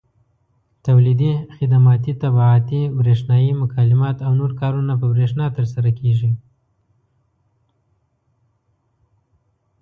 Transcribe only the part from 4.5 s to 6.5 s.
کارونه په برېښنا ترسره کېږي.